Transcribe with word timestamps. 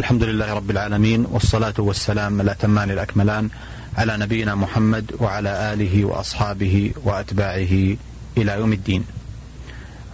الحمد 0.00 0.24
لله 0.24 0.54
رب 0.54 0.70
العالمين 0.70 1.26
والصلاة 1.30 1.74
والسلام 1.78 2.40
الأتمان 2.40 2.90
الأكملان 2.90 3.48
على 3.98 4.16
نبينا 4.16 4.54
محمد 4.54 5.12
وعلى 5.20 5.72
آله 5.72 6.04
وأصحابه 6.04 6.92
وأتباعه 7.04 7.96
إلى 8.36 8.52
يوم 8.52 8.72
الدين. 8.72 9.04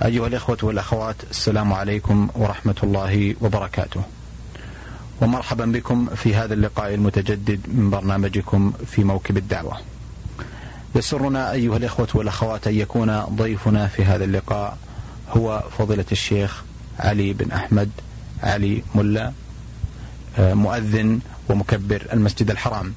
أيها 0.05 0.27
الإخوة 0.27 0.59
والأخوات 0.63 1.17
السلام 1.31 1.73
عليكم 1.73 2.29
ورحمة 2.35 2.75
الله 2.83 3.35
وبركاته. 3.41 4.03
ومرحبا 5.21 5.65
بكم 5.65 6.07
في 6.15 6.35
هذا 6.35 6.55
اللقاء 6.55 6.95
المتجدد 6.95 7.61
من 7.69 7.91
برنامجكم 7.91 8.73
في 8.87 9.05
موكب 9.05 9.37
الدعوة. 9.37 9.77
يسرنا 10.95 11.53
أيها 11.53 11.77
الإخوة 11.77 12.09
والأخوات 12.15 12.67
أن 12.67 12.75
يكون 12.75 13.21
ضيفنا 13.21 13.87
في 13.87 14.05
هذا 14.05 14.25
اللقاء 14.25 14.79
هو 15.31 15.65
فضيلة 15.79 16.07
الشيخ 16.13 16.63
علي 16.99 17.33
بن 17.33 17.53
أحمد 17.53 17.91
علي 18.43 18.83
ملا. 18.95 19.33
مؤذن 20.39 21.21
ومكبر 21.49 22.03
المسجد 22.13 22.51
الحرام 22.51 22.93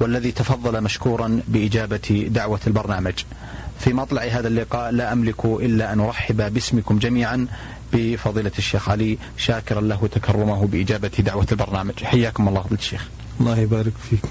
والذي 0.00 0.32
تفضل 0.32 0.80
مشكورا 0.80 1.40
بإجابة 1.48 2.28
دعوة 2.30 2.60
البرنامج. 2.66 3.14
في 3.78 3.92
مطلع 3.92 4.22
هذا 4.22 4.48
اللقاء 4.48 4.90
لا 4.90 5.12
أملك 5.12 5.44
إلا 5.44 5.92
أن 5.92 6.00
أرحب 6.00 6.54
باسمكم 6.54 6.98
جميعا 6.98 7.46
بفضيلة 7.92 8.52
الشيخ 8.58 8.88
علي 8.88 9.18
شاكرا 9.36 9.80
له 9.80 10.08
تكرمه 10.12 10.66
بإجابة 10.66 11.08
دعوة 11.18 11.46
البرنامج. 11.52 12.04
حياكم 12.04 12.48
الله 12.48 12.60
فضيلة 12.60 12.78
الشيخ. 12.78 13.08
الله 13.40 13.58
يبارك 13.58 13.92
فيك. 14.10 14.22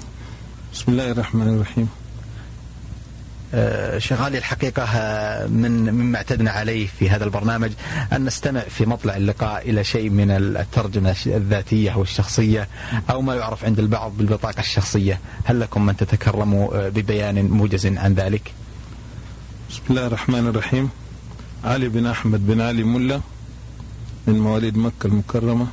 بسم 0.74 0.92
الله 0.92 1.10
الرحمن 1.10 1.48
الرحيم. 1.48 1.88
آه، 3.56 3.98
شيخ 3.98 4.20
علي 4.20 4.38
الحقيقة 4.38 4.82
آه، 4.84 5.46
من 5.46 5.92
مما 5.94 6.18
اعتدنا 6.18 6.50
عليه 6.50 6.86
في 6.86 7.10
هذا 7.10 7.24
البرنامج 7.24 7.70
أن 8.12 8.24
نستمع 8.24 8.60
في 8.60 8.86
مطلع 8.86 9.16
اللقاء 9.16 9.70
إلى 9.70 9.84
شيء 9.84 10.10
من 10.10 10.30
الترجمة 10.30 11.16
الذاتية 11.26 11.90
أو 11.90 12.02
الشخصية 12.02 12.68
أو 13.10 13.22
ما 13.22 13.34
يعرف 13.34 13.64
عند 13.64 13.78
البعض 13.78 14.12
بالبطاقة 14.18 14.60
الشخصية. 14.60 15.20
هل 15.44 15.60
لكم 15.60 15.86
من 15.86 15.96
تتكرموا 15.96 16.86
آه، 16.86 16.88
ببيان 16.88 17.44
موجز 17.44 17.86
عن 17.86 18.14
ذلك؟ 18.14 18.52
بسم 19.70 19.82
الله 19.90 20.06
الرحمن 20.06 20.46
الرحيم. 20.48 20.90
علي 21.64 21.88
بن 21.88 22.06
أحمد 22.06 22.46
بن 22.46 22.60
علي 22.60 22.82
ملا 22.82 23.20
من 24.26 24.38
مواليد 24.38 24.76
مكة 24.78 25.06
المكرمة 25.06 25.66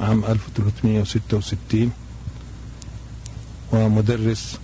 عام 0.00 0.24
1366 0.24 1.90
ومدرس 3.72 4.58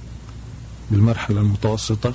بالمرحلة 0.90 1.40
المتوسطة. 1.40 2.14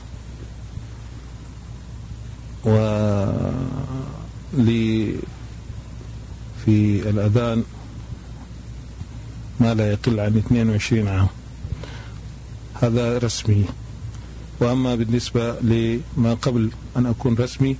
ولي 2.63 3.53
في 6.66 7.09
الأذان 7.09 7.64
ما 9.59 9.73
لا 9.73 9.91
يقل 9.91 10.19
عن 10.19 10.38
22 10.38 11.08
عام. 11.08 11.27
هذا 12.73 13.17
رسمي. 13.17 13.66
وأما 14.59 14.95
بالنسبة 14.95 15.59
لما 15.59 16.33
قبل 16.33 16.72
أن 16.97 17.05
أكون 17.05 17.36
رسمي 17.36 17.77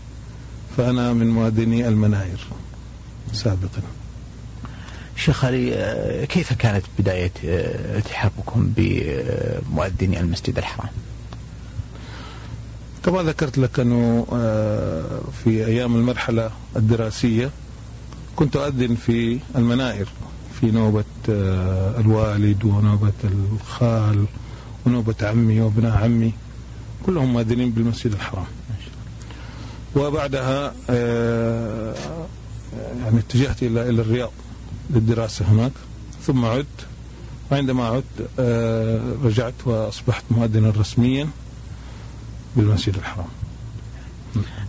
فأنا 0.78 1.14
من 1.14 1.30
مؤذني 1.30 1.88
المناير 1.88 2.47
سابقا. 3.34 3.81
شيخ 5.16 5.45
علي 5.45 6.25
كيف 6.30 6.53
كانت 6.53 6.84
بداية 7.00 7.31
آه، 7.45 7.97
التحاقكم 7.97 8.73
بمؤذني 8.78 10.19
المسجد 10.19 10.58
الحرام؟ 10.58 10.89
كما 13.08 13.23
ذكرت 13.23 13.58
لك 13.58 13.80
أنه 13.80 14.27
آه، 14.33 15.22
في 15.44 15.66
أيام 15.66 15.95
المرحلة 15.95 16.52
الدراسية 16.75 17.52
كنت 18.36 18.55
أؤذن 18.55 18.95
في 18.95 19.39
المنائر 19.55 20.08
في 20.59 20.72
نوبة 20.72 21.03
آه، 21.30 22.00
الوالد 22.00 22.66
ونوبة 22.66 23.13
الخال 23.23 24.25
ونوبة 24.85 25.16
عمي 25.22 25.61
وابناء 25.61 25.97
عمي 25.97 26.33
كلهم 27.05 27.33
مؤذنين 27.33 27.72
بالمسجد 27.72 28.13
الحرام. 28.13 28.45
وبعدها 29.95 30.74
آه، 30.89 31.95
يعني 33.03 33.19
اتجهت 33.19 33.63
إلى 33.63 33.89
إلى 33.89 34.01
الرياض 34.01 34.31
للدراسة 34.89 35.45
هناك. 35.45 35.72
ثم 36.25 36.45
عدت 36.45 36.66
وعندما 37.51 37.85
عدت 37.88 38.39
رجعت 39.24 39.53
وأصبحت 39.66 40.24
مؤذنا 40.31 40.69
رسميا. 40.69 41.28
بالمسجد 42.57 42.95
الحرام. 42.95 43.28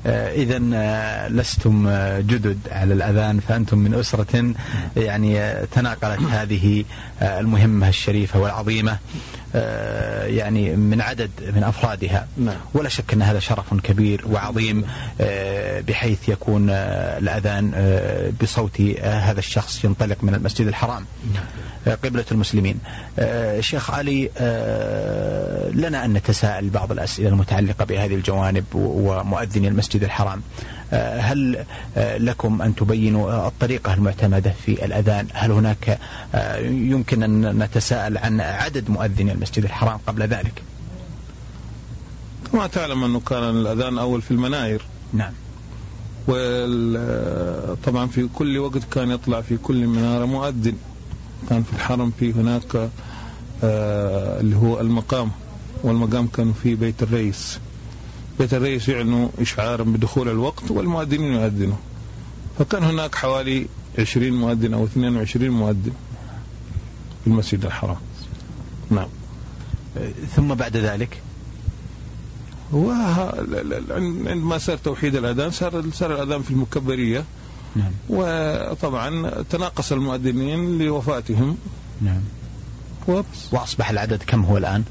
آه، 0.06 0.32
إذا 0.32 0.60
آه، 0.74 1.28
لستم 1.28 1.86
آه، 1.86 2.20
جدد 2.20 2.58
على 2.70 2.94
الأذان 2.94 3.40
فأنتم 3.40 3.78
من 3.78 3.94
أسرة 3.94 4.54
يعني 4.96 5.54
تناقلت 5.72 6.20
هذه 6.20 6.84
المهمة 7.22 7.88
الشريفة 7.88 8.40
والعظيمة. 8.40 8.98
يعني 10.24 10.76
من 10.76 11.00
عدد 11.00 11.30
من 11.56 11.62
أفرادها 11.62 12.28
نعم. 12.36 12.56
ولا 12.74 12.88
شك 12.88 13.12
أن 13.12 13.22
هذا 13.22 13.38
شرف 13.38 13.74
كبير 13.74 14.24
وعظيم 14.30 14.84
بحيث 15.88 16.28
يكون 16.28 16.70
الأذان 16.70 17.72
بصوت 18.42 18.80
هذا 19.02 19.38
الشخص 19.38 19.84
ينطلق 19.84 20.16
من 20.22 20.34
المسجد 20.34 20.66
الحرام 20.66 21.04
نعم. 21.34 21.44
قبلة 21.96 22.24
المسلمين 22.32 22.78
آه، 23.18 23.60
شيخ 23.60 23.90
علي 23.90 24.30
آه، 24.38 25.68
لنا 25.70 26.04
أن 26.04 26.12
نتساءل 26.12 26.70
بعض 26.70 26.92
الأسئلة 26.92 27.28
المتعلقة 27.28 27.84
بهذه 27.84 28.14
الجوانب 28.14 28.64
ومؤذني 28.74 29.68
المسجد 29.68 30.04
الحرام 30.04 30.38
آه، 30.38 30.77
هل 30.92 31.64
لكم 31.96 32.62
أن 32.62 32.74
تبينوا 32.74 33.46
الطريقة 33.48 33.94
المعتمدة 33.94 34.54
في 34.66 34.84
الأذان؟ 34.84 35.26
هل 35.32 35.50
هناك 35.50 35.98
يمكن 36.64 37.22
أن 37.22 37.62
نتساءل 37.62 38.18
عن 38.18 38.40
عدد 38.40 38.90
مؤذني 38.90 39.32
المسجد 39.32 39.64
الحرام 39.64 39.98
قبل 40.06 40.22
ذلك؟ 40.22 40.62
كما 42.52 42.66
تعلم 42.66 43.04
أنه 43.04 43.20
كان 43.20 43.42
الأذان 43.42 43.98
أول 43.98 44.22
في 44.22 44.30
المناير 44.30 44.82
نعم. 45.12 45.32
وطبعا 46.28 48.06
في 48.06 48.28
كل 48.34 48.58
وقت 48.58 48.84
كان 48.92 49.10
يطلع 49.10 49.40
في 49.40 49.56
كل 49.56 49.86
منارة 49.86 50.24
مؤذن. 50.24 50.76
كان 51.50 51.62
في 51.62 51.72
الحرم 51.72 52.12
في 52.18 52.32
هناك 52.32 52.90
آه 53.64 54.40
اللي 54.40 54.56
هو 54.56 54.80
المقام. 54.80 55.30
والمقام 55.82 56.26
كان 56.26 56.52
في 56.52 56.74
بيت 56.74 57.02
الرئيس. 57.02 57.58
بيت 58.38 58.54
الرئيس 58.54 58.88
يعلنوا 58.88 59.28
إشعارا 59.40 59.82
بدخول 59.82 60.28
الوقت 60.28 60.70
والمؤذنين 60.70 61.32
يؤذنوا. 61.32 61.76
فكان 62.58 62.84
هناك 62.84 63.14
حوالي 63.14 63.66
20 63.98 64.32
مؤذن 64.32 64.74
أو 64.74 64.84
22 64.84 65.50
مؤذن 65.50 65.92
في 67.24 67.26
المسجد 67.26 67.64
الحرام. 67.64 67.96
نعم. 68.90 69.08
ثم 70.36 70.54
بعد 70.54 70.76
ذلك؟ 70.76 71.22
عندما 74.30 74.58
صار 74.58 74.76
توحيد 74.76 75.16
الأذان 75.16 75.50
صار 75.50 75.84
صار 75.92 76.14
الأذان 76.14 76.42
في 76.42 76.50
المكبرية. 76.50 77.24
نعم. 77.76 77.92
وطبعا 78.08 79.30
تناقص 79.50 79.92
المؤذنين 79.92 80.78
لوفاتهم. 80.78 81.56
نعم. 82.00 82.20
وأصبح 83.52 83.90
العدد 83.90 84.22
كم 84.26 84.44
هو 84.44 84.56
الآن؟ 84.56 84.84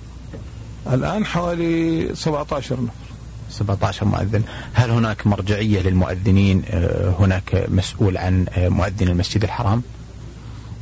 الآن 0.93 1.25
حوالي 1.25 2.15
17 2.15 2.81
نفر. 2.81 3.06
17 3.49 4.05
مؤذن. 4.05 4.43
هل 4.73 4.89
هناك 4.91 5.27
مرجعية 5.27 5.81
للمؤذنين؟ 5.81 6.63
آه، 6.69 7.13
هناك 7.19 7.65
مسؤول 7.69 8.17
عن 8.17 8.45
آه، 8.49 8.69
مؤذن 8.69 9.07
المسجد 9.07 9.43
الحرام؟ 9.43 9.81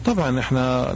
طبعا 0.06 0.40
إحنا 0.40 0.96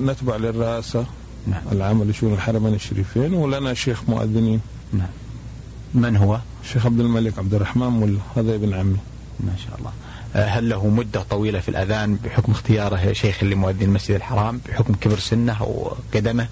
نتبع 0.00 0.36
للرئاسة 0.36 1.06
نعم. 1.46 1.62
العامة 1.72 2.04
لشؤون 2.04 2.32
الحرمين 2.32 2.74
الشريفين 2.74 3.34
ولنا 3.34 3.74
شيخ 3.74 4.02
مؤذنين. 4.08 4.60
نعم. 4.92 5.08
من 5.94 6.16
هو؟ 6.16 6.38
الشيخ 6.64 6.86
عبد 6.86 7.00
الملك 7.00 7.38
عبد 7.38 7.54
الرحمن 7.54 8.00
ملا 8.00 8.18
هذا 8.36 8.54
ابن 8.54 8.74
عمي. 8.74 8.96
ما 9.40 9.52
شاء 9.66 9.78
الله. 9.78 9.92
آه، 10.36 10.46
هل 10.46 10.68
له 10.68 10.86
مدة 10.86 11.22
طويلة 11.22 11.60
في 11.60 11.68
الأذان 11.68 12.16
بحكم 12.24 12.52
اختياره 12.52 13.12
شيخ 13.12 13.44
لمؤذن 13.44 13.82
المسجد 13.82 14.14
الحرام 14.14 14.60
بحكم 14.68 14.94
كبر 14.94 15.18
سنه 15.18 15.56
أو 15.60 15.92
قدمه 16.14 16.48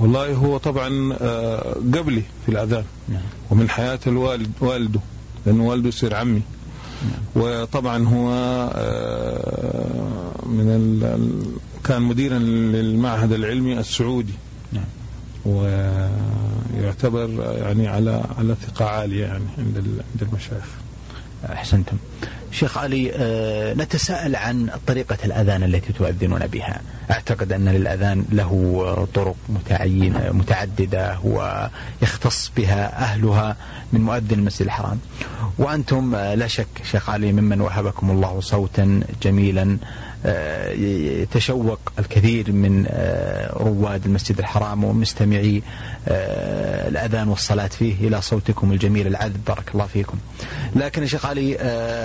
والله 0.00 0.34
هو 0.34 0.56
طبعا 0.56 1.14
آه، 1.20 1.74
قبلي 1.94 2.22
في 2.46 2.52
الأذان 2.52 2.84
نعم. 3.08 3.22
ومن 3.50 3.70
حياة 3.70 3.98
الوالد 4.06 4.52
والده 4.60 5.00
لأنه 5.46 5.66
والده 5.66 5.88
يصير 5.88 6.14
عمي 6.14 6.42
نعم. 7.02 7.44
وطبعا 7.44 8.06
هو 8.06 8.30
آه، 8.74 10.46
من 10.46 10.68
ال... 10.68 11.40
كان 11.84 12.02
مديرا 12.02 12.38
للمعهد 12.38 13.32
العلمي 13.32 13.78
السعودي 13.80 14.34
نعم. 14.72 14.84
ويعتبر 15.44 17.28
يعني 17.58 17.88
على 17.88 18.24
على 18.38 18.56
ثقة 18.66 18.84
عالية 18.84 19.24
يعني 19.24 19.44
عند 19.58 19.76
عند 19.76 20.22
المشايخ 20.22 20.64
أحسنتم 21.44 21.96
شيخ 22.52 22.78
علي 22.78 23.12
آه، 23.14 23.74
نتساءل 23.74 24.36
عن 24.36 24.70
طريقة 24.86 25.18
الأذان 25.24 25.62
التي 25.62 25.92
تؤذنون 25.92 26.46
بها. 26.46 26.80
أعتقد 27.10 27.52
أن 27.52 27.68
للأذان 27.68 28.24
له 28.32 29.06
طرق 29.14 29.36
متعينة 29.48 30.30
متعددة 30.32 31.18
ويختص 31.24 32.52
بها 32.56 33.02
أهلها 33.02 33.56
من 33.92 34.00
مؤذن 34.00 34.38
المسجد 34.38 34.62
الحرام. 34.62 34.98
وأنتم 35.58 36.14
آه، 36.14 36.34
لا 36.34 36.46
شك 36.46 36.66
شيخ 36.90 37.10
علي 37.10 37.32
ممن 37.32 37.60
وهبكم 37.60 38.10
الله 38.10 38.40
صوتا 38.40 39.00
جميلا 39.22 39.76
يتشوق 41.22 41.80
الكثير 41.98 42.52
من 42.52 42.86
رواد 43.52 44.06
المسجد 44.06 44.38
الحرام 44.38 44.84
ومستمعي 44.84 45.62
الأذان 46.88 47.28
والصلاة 47.28 47.66
فيه 47.66 48.08
إلى 48.08 48.22
صوتكم 48.22 48.72
الجميل 48.72 49.06
العذب. 49.06 49.44
بارك 49.46 49.70
الله 49.74 49.86
فيكم. 49.86 50.18
لكن 50.76 51.02
يا 51.02 51.06
شيخ 51.06 51.26
علي 51.26 51.58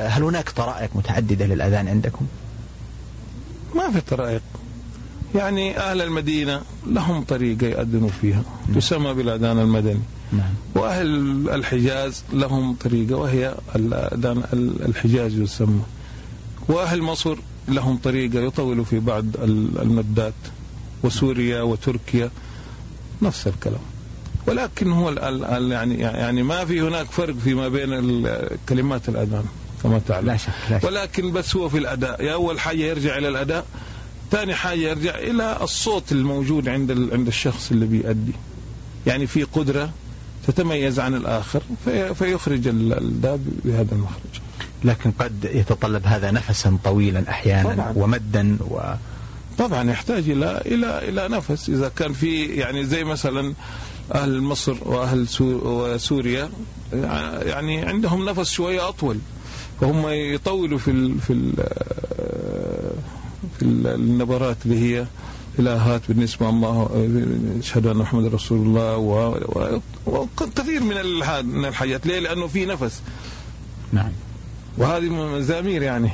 هل 0.10 0.24
هناك 0.24 0.50
طرائق 0.50 0.90
متعددة 0.96 1.46
للأذان 1.46 1.88
عندكم؟ 1.88 2.26
ما 3.76 3.92
في 3.92 4.02
طرائق. 4.02 4.42
يعني 5.36 5.78
أهل 5.78 6.02
المدينة 6.02 6.62
لهم 6.88 7.24
طريقة 7.24 7.68
يأذنوا 7.68 8.10
فيها. 8.22 8.44
تسمى 8.76 9.14
بالأذان 9.14 9.60
المدني. 9.60 10.00
نعم. 10.32 10.54
وأهل 10.76 11.08
الحجاز 11.50 12.24
لهم 12.34 12.76
طريقة 12.76 13.16
وهي 13.16 13.56
الأذان 13.76 14.44
الحجاز 14.86 15.34
يسمى. 15.34 15.82
وأهل 16.68 17.02
مصر 17.02 17.38
لهم 17.68 17.98
طريقة 17.98 18.40
يطولوا 18.40 18.84
في 18.86 19.00
بعض 19.00 19.26
المدات 19.82 20.34
وسوريا 21.04 21.62
وتركيا 21.62 22.30
نفس 23.22 23.48
الكلام. 23.48 23.80
ولكن 24.48 24.92
هو 24.92 25.12
يعني 25.72 26.00
يعني 26.00 26.44
ما 26.44 26.66
في 26.66 26.82
هناك 26.82 27.06
فرق 27.06 27.36
فيما 27.44 27.68
بين 27.68 28.28
كلمات 28.70 29.10
الأذان 29.10 29.46
كما 29.84 30.02
تعلم. 30.08 30.28
لا 30.28 30.38
شك 30.38 30.50
لا 30.70 30.80
شك. 30.80 30.86
ولكن 30.86 31.32
بس 31.32 31.56
هو 31.56 31.70
في 31.70 31.78
الأداء. 31.78 32.24
يا 32.24 32.34
أول 32.34 32.60
حاجة 32.60 32.78
يرجع 32.78 33.18
إلى 33.18 33.28
الأداء 33.28 33.66
ثاني 34.32 34.54
حاجة 34.54 34.80
يرجع 34.80 35.16
إلى 35.16 35.58
الصوت 35.62 36.12
الموجود 36.12 36.68
عند 36.70 36.92
عند 36.92 37.28
الشخص 37.28 37.72
اللي 37.72 37.86
بيأدي. 37.86 38.34
يعني 39.08 39.28
في 39.28 39.44
قدرة 39.44 39.90
تتميز 40.48 41.00
عن 41.00 41.16
الآخر 41.16 41.62
في 41.86 42.16
فيخرج 42.16 42.68
الداب 42.68 43.46
بهذا 43.66 43.96
المخرج. 43.96 44.42
لكن 44.83 45.12
قد 45.12 45.50
يتطلب 45.54 46.06
هذا 46.06 46.31
نفسا 46.31 46.77
طويلا 46.83 47.30
أحيانا 47.30 47.74
طبعا. 47.74 47.94
ومدا 47.95 48.57
و 48.69 48.80
طبعا 49.57 49.92
يحتاج 49.92 50.30
إلى 50.30 50.62
إلى 50.66 51.10
إلى 51.10 51.27
نفس. 51.27 51.69
إذا 51.69 51.89
كان 51.89 52.13
في 52.13 52.45
يعني 52.45 52.86
زي 52.86 53.04
مثلا 53.04 53.54
أهل 54.13 54.42
مصر 54.42 54.75
وأهل 54.86 55.27
سوريا 56.00 56.50
يعني 57.44 57.86
عندهم 57.86 58.30
نفس 58.30 58.51
شوية 58.51 58.89
أطول. 58.89 59.18
فهم 59.81 60.07
يطولوا 60.07 60.78
في 60.78 60.92
ال 60.92 61.19
في 61.19 61.33
ال 61.33 61.54
في 63.60 63.66
النبرات 63.66 64.57
اللي 64.66 64.80
هي 64.80 65.06
إلهات 65.60 66.01
بالنسبة 66.07 66.50
الله 66.50 66.89
أشهد 67.60 67.86
أن 67.86 67.98
محمد 67.98 68.33
رسول 68.33 68.57
الله 68.57 68.98
وكثير 70.06 70.83
من 70.83 70.95
من 71.45 71.66
الحاجات. 71.66 72.06
ليه؟ 72.07 72.19
لأنه 72.19 72.48
في 72.48 72.66
نفس. 72.66 73.01
نعم. 73.94 74.12
وهذه 74.77 75.10
مزامير 75.10 75.81
يعني. 75.81 76.10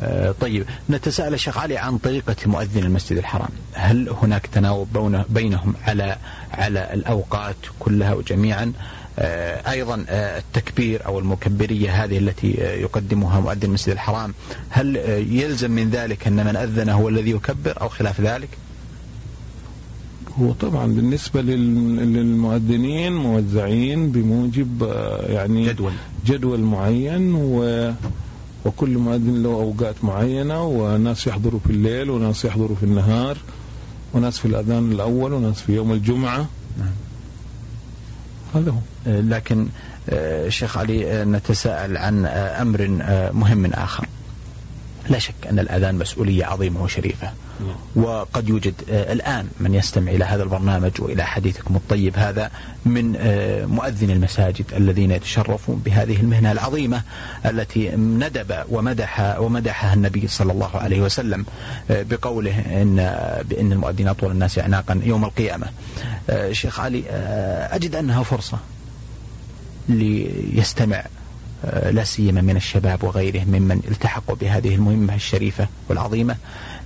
آه 0.00 0.34
طيب 0.40 0.66
نتساءل 0.90 1.34
الشيخ 1.34 1.58
علي 1.58 1.78
عن 1.78 1.98
طريقة 1.98 2.36
مؤذن 2.46 2.82
المسجد 2.82 3.18
الحرام. 3.18 3.48
هل 3.72 4.08
هناك 4.08 4.46
تناوب 4.46 5.24
بينهم 5.28 5.74
على 5.86 6.16
على 6.52 6.94
الأوقات 6.94 7.56
كلها 7.78 8.14
وجميعا؟ 8.14 8.72
آه، 9.18 9.70
أيضا 9.70 10.04
آه، 10.08 10.38
التكبير 10.38 11.06
أو 11.06 11.18
المكبرية 11.18 12.04
هذه 12.04 12.18
التي 12.18 12.50
يقدمها 12.58 13.40
مؤذن 13.40 13.62
المسجد 13.62 13.92
الحرام 13.92 14.34
هل 14.70 14.96
يلزم 15.30 15.70
من 15.70 15.90
ذلك 15.90 16.26
أن 16.26 16.46
من 16.46 16.56
أذن 16.56 16.88
هو 16.88 17.08
الذي 17.08 17.30
يكبر 17.30 17.80
أو 17.80 17.88
خلاف 17.88 18.20
ذلك؟ 18.20 18.48
هو 20.40 20.52
طبعا 20.52 20.86
بالنسبة 20.86 21.42
للمؤذنين 21.42 23.12
موزعين 23.12 24.12
بموجب 24.12 24.82
يعني 25.28 25.66
جدول 25.66 25.92
جدول 26.26 26.60
معين 26.60 27.34
و 27.34 27.92
وكل 28.64 28.98
مؤذن 28.98 29.42
له 29.42 29.48
أوقات 29.48 29.94
معينة 30.02 30.64
وناس 30.64 31.26
يحضروا 31.26 31.60
في 31.66 31.70
الليل 31.70 32.10
وناس 32.10 32.44
يحضروا 32.44 32.76
في 32.76 32.82
النهار 32.82 33.36
وناس 34.14 34.38
في 34.38 34.44
الأذان 34.44 34.92
الأول 34.92 35.32
وناس 35.32 35.60
في 35.60 35.72
يوم 35.74 35.92
الجمعة 35.92 36.48
نعم. 36.78 36.92
هذا 38.54 38.70
هو 38.70 38.78
لكن 39.06 39.66
آه، 40.10 40.48
شيخ 40.48 40.78
علي 40.78 41.12
آه، 41.12 41.24
نتساءل 41.24 41.96
عن 41.96 42.26
آه، 42.26 42.62
أمر 42.62 42.88
مهم 43.32 43.66
آخر 43.66 44.06
لا 45.08 45.18
شك 45.18 45.34
أن 45.50 45.58
الأذان 45.58 45.94
مسؤولية 45.94 46.44
عظيمة 46.44 46.82
وشريفة. 46.82 47.32
وقد 47.96 48.48
يوجد 48.48 48.74
الآن 48.88 49.48
من 49.60 49.74
يستمع 49.74 50.12
إلى 50.12 50.24
هذا 50.24 50.42
البرنامج 50.42 50.90
وإلى 50.98 51.24
حديثكم 51.24 51.76
الطيب 51.76 52.16
هذا 52.16 52.50
من 52.84 53.12
مؤذن 53.66 54.10
المساجد 54.10 54.64
الذين 54.76 55.10
يتشرفون 55.10 55.82
بهذه 55.84 56.20
المهنة 56.20 56.52
العظيمة 56.52 57.02
التي 57.46 57.90
ندب 57.96 58.54
ومدح 58.70 59.38
ومدحها 59.38 59.94
النبي 59.94 60.28
صلى 60.28 60.52
الله 60.52 60.70
عليه 60.76 61.00
وسلم 61.00 61.44
بقوله 61.90 62.58
إن 62.82 62.96
بأن 63.48 63.72
المؤذن 63.72 64.08
أطول 64.08 64.30
الناس 64.30 64.58
أعناقا 64.58 65.00
يوم 65.04 65.24
القيامة. 65.24 65.66
شيخ 66.52 66.80
علي 66.80 67.04
أجد 67.70 67.94
أنها 67.94 68.22
فرصة 68.22 68.58
ليستمع 69.88 71.04
آه، 71.64 71.90
لا 71.90 72.04
سيما 72.04 72.40
من 72.40 72.56
الشباب 72.56 73.04
وغيره 73.04 73.44
ممن 73.44 73.80
التحقوا 73.88 74.36
بهذه 74.36 74.74
المهمة 74.74 75.14
الشريفة 75.14 75.68
والعظيمة. 75.88 76.36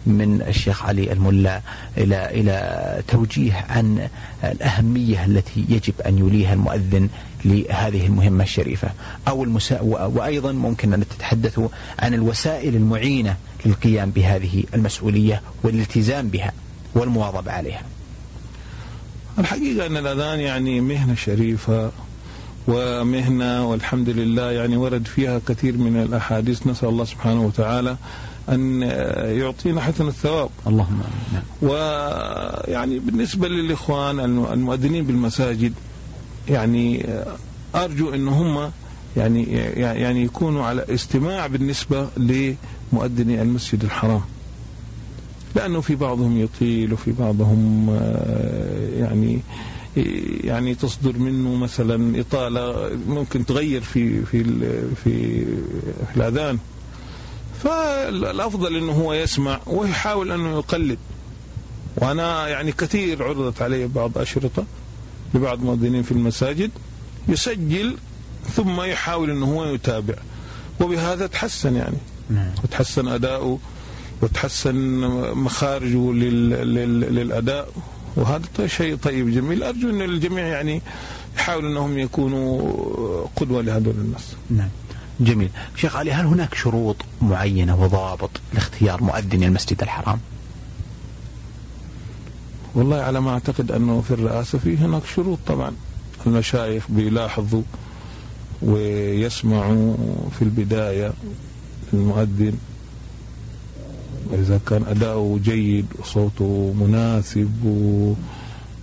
من 0.06 0.42
الشيخ 0.48 0.84
علي 0.84 1.12
الملا 1.12 1.60
إلى 1.96 2.30
إلى 2.40 3.02
توجيه 3.08 3.66
عن 3.68 4.08
الأهمية 4.44 5.24
التي 5.24 5.64
يجب 5.68 5.94
أن 6.06 6.18
يوليها 6.18 6.54
المؤذن 6.54 7.08
لهذه 7.44 8.06
المهمة 8.06 8.44
الشريفة. 8.44 8.88
أو 9.28 9.44
المسا... 9.44 9.80
وأيضا 9.80 10.52
ممكن 10.52 10.92
أن 10.94 11.04
تتحدثوا 11.08 11.68
عن 11.98 12.14
الوسائل 12.14 12.76
المعينة 12.76 13.36
للقيام 13.66 14.10
بهذه 14.10 14.64
المسؤولية 14.74 15.42
والالتزام 15.62 16.28
بها 16.28 16.52
والمواظبة 16.94 17.52
عليها. 17.52 17.82
الحقيقة 19.38 19.86
أن 19.86 19.96
الأذان 19.96 20.40
يعني 20.40 20.80
مهنة 20.80 21.14
شريفة 21.14 21.90
ومهنة 22.68 23.66
والحمد 23.70 24.08
لله 24.08 24.50
يعني 24.50 24.76
ورد 24.76 25.06
فيها 25.06 25.40
كثير 25.48 25.76
من 25.76 26.02
الأحاديث. 26.02 26.66
نسأل 26.66 26.88
الله 26.88 27.04
سبحانه 27.04 27.42
وتعالى 27.42 27.96
أن 28.48 28.82
يعطينا 29.38 29.80
حسن 29.80 30.08
الثواب. 30.08 30.50
اللهم 30.66 31.00
آمين. 31.00 31.42
ويعني 31.62 32.98
بالنسبة 32.98 33.48
للإخوان 33.48 34.20
المؤذنين 34.20 35.04
بالمساجد 35.04 35.72
يعني 36.48 37.06
أرجو 37.74 38.14
أن 38.14 38.28
هم 38.28 38.70
يعني 39.16 39.44
يعني 39.76 40.22
يكونوا 40.24 40.64
على 40.64 40.84
استماع 40.94 41.46
بالنسبة 41.46 42.08
لمؤذني 42.16 43.42
المسجد 43.42 43.84
الحرام. 43.84 44.20
لأنه 45.54 45.80
في 45.80 45.94
بعضهم 45.94 46.40
يطيل 46.40 46.92
وفي 46.92 47.12
بعضهم 47.12 47.90
يعني 48.98 49.40
يعني 50.44 50.74
تصدر 50.74 51.18
منه 51.18 51.54
مثلا 51.54 52.20
إطالة 52.20 52.90
ممكن 53.08 53.46
تغير 53.46 53.80
في 53.80 54.24
في 54.24 54.44
في, 55.04 55.44
في 56.12 56.16
الأذان. 56.16 56.58
فالأفضل 57.62 58.76
أنه 58.76 58.92
هو 58.92 59.12
يسمع 59.12 59.60
ويحاول 59.66 60.32
أنه 60.32 60.58
يقلد. 60.58 60.98
وأنا 61.96 62.48
يعني 62.48 62.72
كثير 62.72 63.22
عرضت 63.22 63.62
علي 63.62 63.86
بعض 63.86 64.18
أشرطة 64.18 64.64
لبعض 65.34 65.58
المؤذنين 65.58 66.02
في 66.02 66.12
المساجد 66.12 66.70
يسجل 67.28 67.96
ثم 68.56 68.80
يحاول 68.80 69.30
أنه 69.30 69.46
هو 69.46 69.64
يتابع. 69.64 70.14
وبهذا 70.80 71.26
تحسن 71.26 71.76
يعني. 71.76 71.96
نعم. 72.30 72.50
وتحسن 72.64 73.08
أداؤه 73.08 73.58
وتحسن 74.22 74.74
مخارجه 75.34 76.12
للأداء. 76.12 77.68
وهذا 78.16 78.44
طيب 78.56 78.66
شيء 78.66 78.96
طيب 78.96 79.30
جميل. 79.30 79.62
أرجو 79.62 79.90
أن 79.90 80.02
الجميع 80.02 80.46
يعني 80.46 80.82
يحاول 81.36 81.66
أنهم 81.66 81.98
يكونوا 81.98 83.26
قدوة 83.36 83.62
لهذول 83.62 83.94
الناس. 83.94 84.36
نعم. 84.50 84.68
جميل. 85.20 85.50
شيخ 85.76 85.96
علي 85.96 86.12
هل 86.12 86.26
هناك 86.26 86.54
شروط 86.54 86.96
معينة 87.22 87.82
وضوابط 87.82 88.30
لاختيار 88.54 89.02
مؤذن 89.02 89.42
المسجد 89.42 89.82
الحرام؟ 89.82 90.18
والله 92.74 92.96
على 92.96 93.20
ما 93.20 93.30
أعتقد 93.30 93.72
أنه 93.72 94.00
في 94.00 94.10
الرئاسة 94.10 94.58
في 94.58 94.76
هناك 94.76 95.02
شروط 95.14 95.38
طبعا. 95.46 95.72
المشايخ 96.26 96.84
بيلاحظوا 96.88 97.62
ويسمعوا 98.62 99.96
في 100.38 100.42
البداية 100.42 101.12
المؤذن. 101.92 102.58
إذا 104.32 104.60
كان 104.66 104.84
أداؤه 104.88 105.38
جيد 105.44 105.86
وصوته 105.98 106.74
مناسب 106.80 107.64
و 107.64 108.14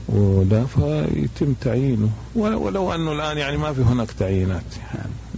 وده 0.09 0.65
فيتم 0.65 1.53
تعيينه. 1.61 2.09
ولو 2.35 2.93
أنه 2.93 3.11
الآن 3.11 3.37
يعني 3.37 3.57
ما 3.57 3.73
في 3.73 3.81
هناك 3.81 4.11
تعيينات. 4.11 4.63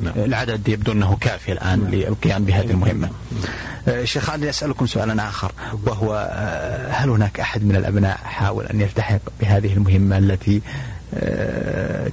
نعم. 0.04 0.14
العدد 0.18 0.70
يبدو 0.70 0.92
أنه 0.92 1.18
كافي 1.22 1.52
الآن 1.52 1.80
نعم. 1.80 1.92
للقيام 1.92 2.46
بهذه 2.46 2.72
المهمة. 2.72 3.10
نعم. 3.32 4.06
شيخ 4.06 4.24
خالد 4.24 4.44
أسألكم 4.44 4.86
سؤالا 4.86 5.30
آخر 5.30 5.52
وهو 5.86 6.30
آه، 6.32 6.92
هل 6.92 7.10
هناك 7.10 7.40
أحد 7.40 7.64
من 7.64 7.76
الأبناء 7.76 8.18
حاول 8.18 8.66
أن 8.66 8.82
يلتحق 8.82 9.20
بهذه 9.42 9.74
المهمة 9.74 10.18
التي 10.18 10.62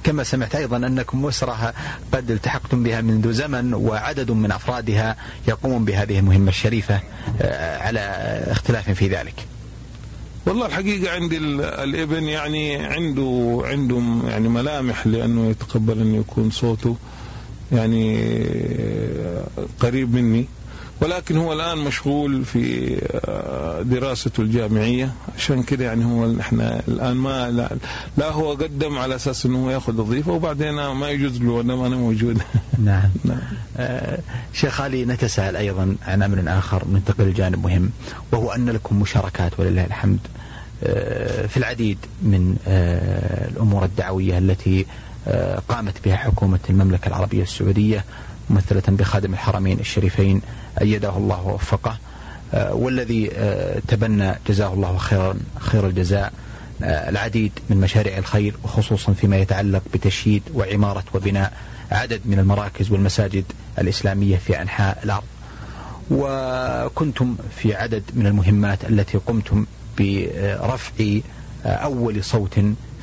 كما 0.03 0.23
سمعت 0.23 0.55
أيضا 0.55 0.77
أنكم 0.77 1.25
أسرة 1.25 1.73
قد 2.13 2.31
التحقتم 2.31 2.83
بها 2.83 3.01
منذ 3.01 3.31
زمن 3.31 3.73
وعدد 3.73 4.31
من 4.31 4.51
أفرادها 4.51 5.15
يقومون 5.47 5.85
بهذه 5.85 6.19
المهمة 6.19 6.49
الشريفة 6.49 6.99
على 7.79 7.99
اختلاف 8.47 8.91
في 8.91 9.07
ذلك 9.07 9.33
والله 10.45 10.65
الحقيقة 10.65 11.13
عندي 11.13 11.37
الابن 11.37 12.23
يعني 12.23 12.75
عنده 12.85 13.61
عنده 13.65 14.01
يعني 14.29 14.49
ملامح 14.49 15.07
لأنه 15.07 15.49
يتقبل 15.49 15.99
أن 15.99 16.15
يكون 16.15 16.51
صوته 16.51 16.97
يعني 17.71 18.27
قريب 19.79 20.13
مني 20.13 20.45
ولكن 21.01 21.37
هو 21.37 21.53
الآن 21.53 21.77
مشغول 21.77 22.45
في 22.45 22.95
آه، 23.25 23.81
دراسته 23.81 24.41
الجامعية. 24.41 25.11
عشان 25.37 25.63
كده 25.63 25.85
يعني 25.85 26.05
هو 26.05 26.39
إحنا 26.39 26.81
الآن 26.87 27.15
ما 27.17 27.51
لا, 27.51 27.77
لا 28.17 28.31
هو 28.31 28.51
قدم 28.51 28.97
على 28.97 29.15
أساس 29.15 29.45
أنه 29.45 29.65
هو 29.65 29.69
يأخذ 29.69 30.01
وظيفة 30.01 30.31
وبعدين 30.31 30.87
ما 30.91 31.09
يجوز 31.09 31.41
له 31.41 31.61
أنا 31.61 31.87
أنا 31.87 31.95
موجود. 31.95 32.41
نعم, 32.85 33.09
نعم. 33.23 33.39
آه 33.77 34.19
شيخ 34.53 34.81
علي 34.81 35.05
نتساءل 35.05 35.55
أيضا 35.55 35.95
عن 36.07 36.23
أمر 36.23 36.43
آخر 36.47 36.83
ننتقل 36.91 37.23
لجانب 37.23 37.63
مهم 37.63 37.89
وهو 38.31 38.51
أن 38.51 38.69
لكم 38.69 38.99
مشاركات 39.01 39.59
ولله 39.59 39.85
الحمد 39.85 40.19
آه 40.83 41.45
في 41.47 41.57
العديد 41.57 41.97
من 42.21 42.55
آه 42.67 43.47
الأمور 43.47 43.85
الدعوية 43.85 44.37
التي 44.37 44.85
قامت 45.67 45.93
بها 46.05 46.15
حكومة 46.15 46.59
المملكة 46.69 47.07
العربية 47.07 47.43
السعودية 47.43 48.03
ممثلة 48.49 48.83
بخادم 48.87 49.33
الحرمين 49.33 49.79
الشريفين 49.79 50.41
أيده 50.81 51.17
الله 51.17 51.41
ووفقه. 51.41 51.97
آه، 52.53 52.73
والذي 52.73 53.31
آه، 53.33 53.81
تبنى 53.87 54.35
جزاه 54.47 54.73
الله 54.73 54.97
خيرا 54.97 55.35
خير 55.59 55.87
الجزاء. 55.87 56.33
آه، 56.83 57.09
العديد 57.09 57.51
من 57.69 57.77
مشاريع 57.77 58.17
الخير 58.17 58.55
وخصوصا 58.63 59.13
فيما 59.13 59.37
يتعلق 59.37 59.81
بتشييد 59.93 60.43
وعمارة 60.53 61.03
وبناء 61.13 61.53
عدد 61.91 62.21
من 62.25 62.39
المراكز 62.39 62.91
والمساجد 62.91 63.43
الإسلامية 63.79 64.37
في 64.37 64.61
أنحاء 64.61 64.99
الأرض. 65.03 65.23
وكنتم 66.11 67.35
في 67.57 67.75
عدد 67.75 68.03
من 68.13 68.27
المهمات 68.27 68.85
التي 68.89 69.17
قمتم 69.17 69.65
برفع 69.99 71.19
أول 71.65 72.23
صوت 72.23 72.59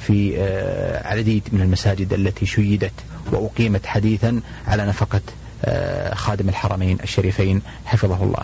في 0.07 0.35
العديد 1.23 1.43
من 1.53 1.61
المساجد 1.61 2.13
التي 2.13 2.47
شيدت 2.47 2.93
وأقيمت 3.33 3.87
حديثا 3.87 4.41
على 4.67 4.87
نفقة 4.87 5.21
آه، 5.65 6.15
خادم 6.15 6.49
الحرمين 6.49 6.99
الشريفين 7.03 7.63
حفظه 7.85 8.23
الله. 8.23 8.43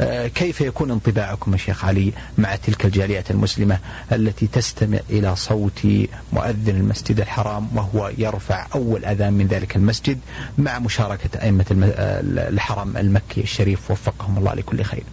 آه، 0.00 0.26
كيف 0.26 0.60
يكون 0.60 0.90
انطباعكم 0.90 1.52
يا 1.52 1.56
شيخ 1.58 1.84
علي 1.84 2.12
مع 2.38 2.56
تلك 2.56 2.84
الجاليات 2.84 3.30
المسلمة 3.30 3.78
التي 4.12 4.46
تستمع 4.46 4.98
إلى 5.10 5.36
صوت 5.36 5.86
مؤذن 6.32 6.76
المسجد 6.76 7.20
الحرام 7.20 7.68
وهو 7.76 8.12
يرفع 8.18 8.66
أول 8.74 9.04
أذان 9.04 9.32
من 9.32 9.46
ذلك 9.46 9.76
المسجد 9.76 10.18
مع 10.58 10.78
مشاركة 10.78 11.42
أئمة 11.42 11.92
آه، 11.96 12.20
الحرم 12.48 12.96
المكي 12.96 13.40
الشريف 13.40 13.90
وفقهم 13.90 14.38
الله 14.38 14.54
لكل 14.54 14.82
خير؟ 14.82 15.04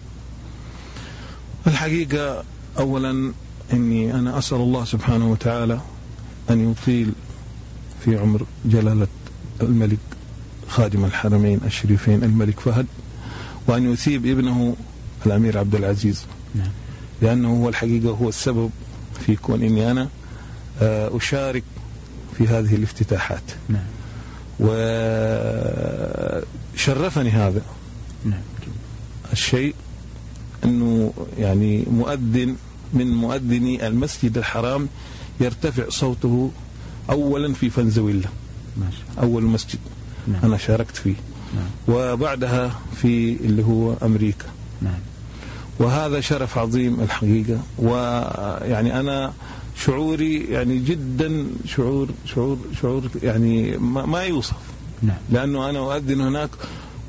الحقيقة 1.66 2.44
أولا 2.78 3.32
أني 3.72 4.14
أنا 4.14 4.38
أسأل 4.38 4.58
الله 4.58 4.84
سبحانه 4.84 5.30
وتعالى 5.30 5.80
أن 6.50 6.70
يطيل 6.70 7.12
في 8.04 8.16
عمر 8.16 8.46
جلالة 8.64 9.06
الملك 9.62 9.98
خادم 10.68 11.04
الحرمين 11.04 11.60
الشريفين 11.64 12.24
الملك 12.24 12.60
فهد 12.60 12.86
وأن 13.66 13.92
يثيب 13.92 14.26
ابنه 14.26 14.76
الأمير 15.26 15.58
عبد 15.58 15.74
العزيز 15.74 16.24
نعم. 16.54 16.70
لأنه 17.22 17.62
هو 17.62 17.68
الحقيقة 17.68 18.10
هو 18.10 18.28
السبب 18.28 18.70
في 19.26 19.36
كون 19.36 19.62
إني 19.62 19.90
أنا 19.90 20.08
آه، 20.82 21.16
أشارك 21.16 21.62
في 22.38 22.48
هذه 22.48 22.74
الافتتاحات 22.74 23.42
نعم. 23.68 23.84
وشرفني 26.74 27.30
هذا 27.30 27.62
نعم. 28.24 28.40
الشيء 29.32 29.74
أنه 30.64 31.12
يعني 31.38 31.84
مؤذن 31.90 32.56
من 32.96 33.14
مؤذني 33.14 33.86
المسجد 33.86 34.38
الحرام 34.38 34.88
يرتفع 35.40 35.88
صوته 35.88 36.50
أولا 37.10 37.52
في 37.52 37.70
فنزويلا 37.70 38.28
أول 39.22 39.42
مسجد 39.42 39.78
نعم. 40.28 40.40
أنا 40.44 40.56
شاركت 40.56 40.96
فيه 40.96 41.14
نعم. 41.54 41.96
وبعدها 41.96 42.80
في 42.96 43.36
اللي 43.44 43.64
هو 43.64 43.94
أمريكا 44.02 44.46
نعم. 44.82 44.98
وهذا 45.78 46.20
شرف 46.20 46.58
عظيم 46.58 47.00
الحقيقة 47.00 47.60
ويعني 47.78 49.00
أنا 49.00 49.32
شعوري 49.84 50.44
يعني 50.44 50.78
جدا 50.78 51.46
شعور 51.66 52.08
شعور 52.34 52.58
شعور 52.82 53.10
يعني 53.22 53.76
ما, 53.76 54.06
ما 54.06 54.22
يوصف 54.22 54.56
نعم. 55.02 55.16
لأنه 55.30 55.70
أنا 55.70 55.78
أؤذن 55.78 56.20
هناك 56.20 56.50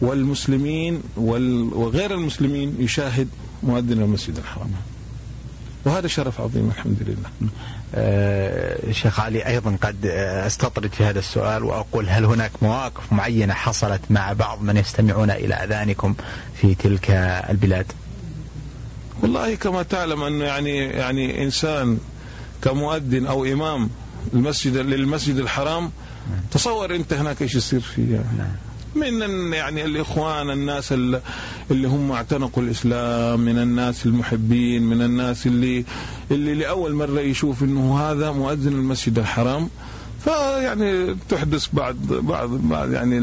والمسلمين 0.02 1.02
وغير 1.18 2.14
المسلمين 2.14 2.76
يشاهد 2.80 3.28
مؤذن 3.64 4.02
المسجد 4.02 4.38
الحرام 4.38 4.68
نعم. 4.68 4.97
وهذا 5.88 6.08
شرف 6.08 6.42
عظيم 6.42 6.70
الحمد 6.70 6.98
لله. 7.02 7.52
آه 7.96 8.92
شيخ 8.92 9.20
علي 9.20 9.48
أيضا 9.48 9.78
قد 9.82 10.06
آه، 10.06 10.48
أستطرد 10.48 10.94
في 10.94 11.04
هذا 11.04 11.20
السؤال 11.20 11.64
وأقول 11.64 12.10
هل 12.10 12.26
هناك 12.26 12.52
مواقف 12.62 13.14
معينة 13.14 13.54
حصلت 13.54 14.02
مع 14.10 14.34
بعض 14.34 14.62
من 14.62 14.78
يستمعون 14.78 15.32
إلى 15.32 15.54
أذانكم 15.54 16.16
في 16.62 16.76
تلك 16.76 17.12
البلاد؟ 17.50 17.86
والله 19.22 19.56
كما 19.56 19.84
تعلم 19.84 20.24
أنه 20.24 20.46
يعني 20.46 20.78
يعني 20.78 21.44
إنسان 21.44 21.98
كمؤذن 22.62 23.26
أو 23.26 23.46
إمام 23.46 23.90
المسجد 24.34 24.78
للمسجد 24.78 25.38
الحرام 25.38 25.92
تصور 26.52 26.96
أنت 26.96 27.14
هناك 27.14 27.42
إيش 27.42 27.56
يصير 27.56 27.80
فيه. 27.80 28.14
يعني. 28.16 28.52
من 28.96 29.54
يعني 29.54 29.86
الإخوان 29.86 30.50
الناس 30.50 30.92
اللي 30.92 31.88
هم 31.88 32.12
اعتنقوا 32.12 32.64
الإسلام 32.64 33.40
من 33.40 33.58
الناس 33.58 34.06
المحبين 34.06 34.84
من 34.84 35.02
الناس 35.02 35.48
اللي 35.48 35.86
اللي 36.32 36.56
لأول 36.56 36.94
مرة 36.94 37.20
يشوف 37.20 37.64
إنه 37.64 38.00
هذا 38.00 38.32
مؤذن 38.32 38.74
المسجد 38.74 39.20
الحرام. 39.20 39.70
فيعني 40.24 41.16
تحدث 41.30 41.68
بعض 41.74 41.96
بعض 42.10 42.50
بعض 42.50 42.92
يعني 42.92 43.18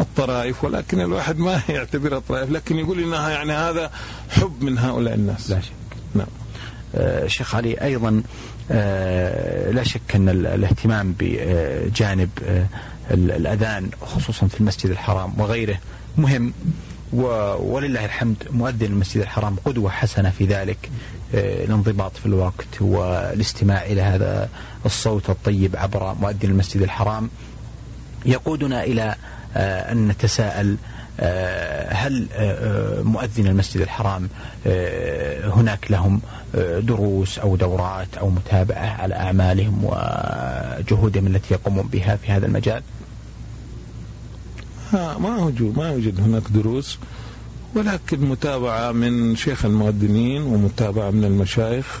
الطرائف 0.00 0.64
ولكن 0.64 1.00
الواحد 1.00 1.38
ما 1.38 1.60
يعتبرها 1.68 2.18
طرائف 2.18 2.50
لكن 2.50 2.78
يقول 2.78 3.00
إنها 3.02 3.30
يعني 3.30 3.52
هذا 3.52 3.90
حب 4.30 4.62
من 4.62 4.78
هؤلاء 4.78 5.14
الناس. 5.14 5.50
لا 5.50 5.60
شك. 5.60 5.72
نعم. 6.14 6.26
آه 6.94 7.26
شيخ 7.26 7.54
علي 7.54 7.74
أيضا 7.74 8.22
آه 8.70 9.70
لا 9.70 9.82
شك 9.82 10.14
أن 10.14 10.28
الاهتمام 10.28 11.14
بجانب 11.18 12.30
آه 12.44 12.66
الأذان 13.10 13.90
خصوصا 14.02 14.46
في 14.46 14.60
المسجد 14.60 14.90
الحرام 14.90 15.40
وغيره. 15.40 15.78
مهم. 16.16 16.52
ولله 17.12 18.04
الحمد 18.04 18.36
مؤذن 18.50 18.86
المسجد 18.86 19.20
الحرام 19.20 19.56
قدوة 19.64 19.90
حسنة 19.90 20.30
في 20.30 20.46
ذلك 20.46 20.90
آه، 21.34 21.64
الانضباط 21.64 22.16
في 22.16 22.26
الوقت 22.26 22.80
والاستماع 22.80 23.82
إلى 23.82 24.02
هذا 24.02 24.48
الصوت 24.86 25.30
الطيب 25.30 25.76
عبر 25.76 26.14
مؤذن 26.20 26.50
المسجد 26.50 26.82
الحرام. 26.82 27.30
يقودنا 28.26 28.84
إلى 28.84 29.14
آه، 29.56 29.92
أن 29.92 30.08
نتساءل 30.08 30.76
هل 31.90 32.26
مؤذن 33.04 33.46
المسجد 33.46 33.80
الحرام 33.80 34.28
هناك 35.56 35.90
لهم 35.90 36.20
دروس 36.78 37.38
أو 37.38 37.56
دورات 37.56 38.16
أو 38.18 38.30
متابعة 38.30 38.86
على 38.86 39.14
أعمالهم 39.14 39.84
وجهودهم 39.84 41.26
التي 41.26 41.54
يقومون 41.54 41.86
بها 41.92 42.16
في 42.16 42.32
هذا 42.32 42.46
المجال؟ 42.46 42.82
ما 44.92 45.36
وجود 45.36 45.78
ما 45.78 45.88
يوجد 45.88 46.20
هناك 46.20 46.42
دروس 46.50 46.98
ولكن 47.74 48.20
متابعة 48.20 48.92
من 48.92 49.36
شيخ 49.36 49.64
المؤذنين 49.64 50.42
ومتابعة 50.42 51.10
من 51.10 51.24
المشايخ 51.24 52.00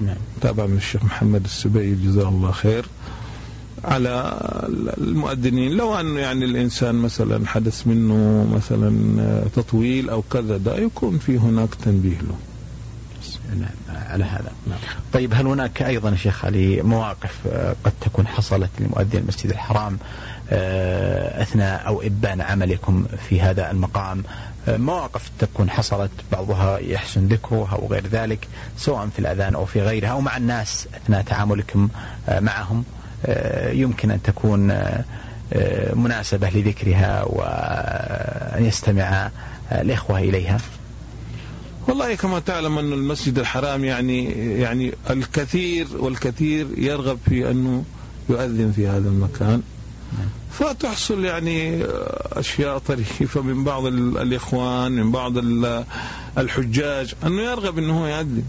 نعم. 0.00 0.16
متابعة 0.36 0.66
من 0.66 0.76
الشيخ 0.76 1.04
محمد 1.04 1.44
السبيعي 1.44 1.94
جزاه 1.94 2.28
الله 2.28 2.50
خير 2.50 2.84
على 3.84 4.38
المؤذنين. 4.98 5.72
لو 5.72 6.00
أن 6.00 6.16
يعني 6.16 6.44
الإنسان 6.44 6.94
مثلا 6.94 7.46
حدث 7.46 7.86
منه 7.86 8.48
مثلا 8.54 9.44
تطويل 9.56 10.10
أو 10.10 10.22
كذا 10.22 10.56
ده 10.56 10.76
يكون 10.76 11.18
في 11.18 11.38
هناك 11.38 11.74
تنبيه 11.74 12.18
له. 12.18 12.36
نعم 13.60 13.96
على 14.06 14.24
هذا. 14.24 14.52
نعم. 14.66 14.78
طيب 15.12 15.34
هل 15.34 15.46
هناك 15.46 15.82
أيضا 15.82 16.14
شيخ 16.14 16.44
علي 16.44 16.82
مواقف 16.82 17.48
قد 17.84 17.92
تكون 18.00 18.26
حصلت 18.26 18.70
لمؤذن 18.80 19.18
المسجد 19.18 19.50
الحرام 19.50 19.98
آه، 20.50 21.42
أثناء 21.42 21.86
أو 21.86 22.02
إبان 22.02 22.40
عملكم 22.40 23.04
في 23.28 23.40
هذا 23.40 23.70
المقام؟ 23.70 24.22
آه، 24.68 24.76
مواقف 24.76 25.30
تكون 25.38 25.70
حصلت 25.70 26.10
بعضها 26.32 26.78
يحسن 26.78 27.26
ذكرها 27.26 27.72
أو 27.72 27.86
غير 27.86 28.06
ذلك 28.06 28.48
سواء 28.78 29.08
في 29.08 29.18
الأذان 29.18 29.54
أو 29.54 29.64
في 29.64 29.80
غيرها 29.80 30.08
أو 30.08 30.20
مع 30.20 30.36
الناس 30.36 30.88
أثناء 30.94 31.22
تعاملكم 31.22 31.88
آه، 32.28 32.40
معهم؟ 32.40 32.84
يمكن 33.72 34.10
أن 34.10 34.22
تكون 34.22 34.72
مناسبة 35.94 36.50
لذكرها 36.50 37.24
وأن 37.24 38.64
يستمع 38.64 39.30
الإخوة 39.72 40.18
إليها. 40.18 40.58
والله 41.88 42.14
كما 42.14 42.38
تعلم 42.38 42.78
أن 42.78 42.92
المسجد 42.92 43.38
الحرام 43.38 43.84
يعني 43.84 44.30
يعني 44.60 44.92
الكثير 45.10 45.86
والكثير 45.98 46.66
يرغب 46.76 47.18
في 47.28 47.50
أنه 47.50 47.84
يؤذن 48.28 48.72
في 48.76 48.88
هذا 48.88 49.08
المكان. 49.08 49.62
فتحصل 50.50 51.24
يعني 51.24 51.84
أشياء 52.32 52.78
طريفة 52.78 53.42
من 53.42 53.64
بعض 53.64 53.86
الإخوان 53.86 54.92
من 54.92 55.12
بعض 55.12 55.32
الحجاج 56.38 57.14
أنه 57.26 57.42
يرغب 57.42 57.78
أنه 57.78 58.08
يؤذن. 58.08 58.42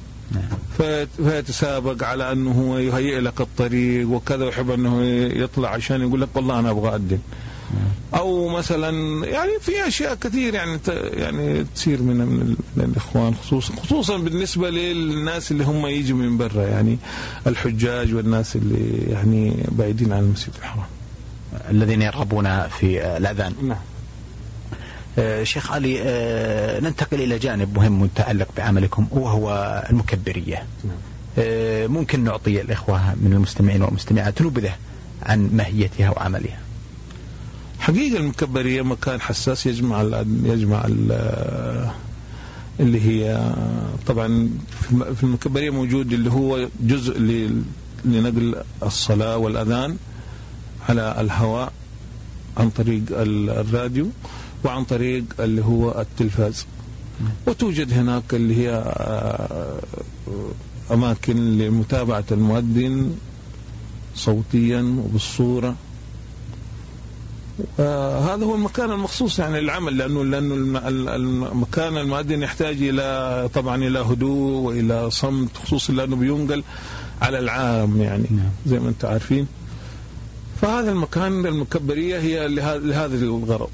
فيتسابق 1.17 2.03
على 2.03 2.31
أنه 2.31 2.51
هو 2.51 2.77
يهيئ 2.77 3.19
لك 3.19 3.41
الطريق 3.41 4.09
وكذا 4.09 4.45
ويحب 4.45 4.71
أنه 4.71 5.03
يطلع 5.43 5.69
عشان 5.69 6.01
يقول 6.01 6.21
لك 6.21 6.29
والله 6.35 6.59
أنا 6.59 6.69
أبغى 6.69 6.89
أؤذن 6.89 7.19
أو 8.15 8.49
مثلا 8.49 9.25
يعني 9.27 9.51
في 9.61 9.87
أشياء 9.87 10.15
كثير 10.15 10.53
يعني 10.53 10.79
يعني 11.13 11.65
تصير 11.75 12.01
من 12.01 12.17
من, 12.75 12.83
الإخوان 12.83 13.35
خصوصا 13.35 13.75
خصوصا 13.75 14.17
بالنسبة 14.17 14.69
للناس 14.69 15.51
اللي 15.51 15.63
هم 15.63 15.87
يجوا 15.87 16.17
من 16.17 16.37
برا 16.37 16.63
يعني 16.63 16.97
الحجاج 17.47 18.13
والناس 18.13 18.55
اللي 18.55 19.11
يعني 19.11 19.63
بعيدين 19.71 20.13
عن 20.13 20.19
المسجد 20.19 20.53
الحرام. 20.59 20.85
الذين 21.69 22.01
يرغبون 22.01 22.67
في 22.67 23.17
الأذان. 23.17 23.53
نعم. 23.61 23.77
شيخ 25.43 25.71
علي 25.71 26.01
آه 26.01 26.79
ننتقل 26.79 27.21
إلى 27.21 27.39
جانب 27.39 27.77
مهم 27.77 28.01
متعلق 28.01 28.47
بعملكم 28.57 29.07
وهو 29.11 29.83
المكبرية. 29.89 30.55
نعم. 30.83 30.95
آه 31.39 31.87
ممكن 31.87 32.23
نعطي 32.23 32.61
الإخوة 32.61 33.15
من 33.15 33.33
المستمعين 33.33 33.81
والمستمعات 33.81 34.41
نبذة 34.41 34.73
عن 35.23 35.49
ماهيتها 35.53 36.09
وعملها. 36.09 36.59
حقيقة 37.79 38.17
المكبرية 38.17 38.81
مكان 38.81 39.21
حساس 39.21 39.65
يجمع 39.65 40.01
ال 40.01 40.25
يجمع 40.43 40.85
ال 40.85 41.91
اللي 42.79 43.01
هي 43.01 43.53
طبعا 44.07 44.49
في 45.15 45.23
المكبرية 45.23 45.69
موجود 45.69 46.13
اللي 46.13 46.31
هو 46.31 46.67
جزء 46.81 47.19
لنقل 48.05 48.55
الصلاة 48.83 49.37
والأذان 49.37 49.97
على 50.89 51.15
الهواء 51.21 51.73
عن 52.57 52.69
طريق 52.69 53.01
الراديو. 53.11 54.09
وعن 54.67 54.83
طريق 54.83 55.23
اللي 55.39 55.63
هو 55.65 56.01
التلفاز. 56.01 56.65
وتوجد 57.47 57.93
هناك 57.93 58.33
اللي 58.33 58.55
هي 58.67 58.93
أماكن 60.91 61.57
لمتابعة 61.57 62.23
المؤذن 62.31 63.15
صوتيا 64.15 64.81
وبالصورة. 65.05 65.75
آه 67.79 68.33
هذا 68.35 68.45
هو 68.45 68.55
المكان 68.55 68.91
المخصوص 68.91 69.39
يعني 69.39 69.61
للعمل 69.61 69.97
لأنه 69.97 70.23
لأنه 70.25 70.55
المكان 71.51 71.97
المؤذن 71.97 72.41
يحتاج 72.43 72.77
إلى 72.81 73.49
طبعا 73.53 73.75
إلى 73.75 73.99
هدوء 73.99 74.61
وإلى 74.61 75.11
صمت 75.11 75.57
خصوصا 75.57 75.93
لأنه 75.93 76.15
بينقل 76.15 76.63
على 77.21 77.39
العام 77.39 78.01
يعني 78.01 78.25
نعم. 78.29 78.49
زي 78.65 78.79
ما 78.79 78.89
أنتم 78.89 79.07
عارفين. 79.07 79.47
فهذا 80.61 80.91
المكان 80.91 81.45
المكبرية 81.45 82.19
هي 82.19 82.47
لهذا 82.47 83.15
الغرض. 83.15 83.69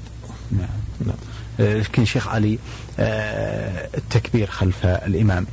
نعم. 0.52 0.83
لكن 1.58 2.04
شيخ 2.04 2.28
علي 2.28 2.58
آه 2.98 3.88
التكبير 3.96 4.46
خلف 4.50 4.86
الإمام. 4.86 5.46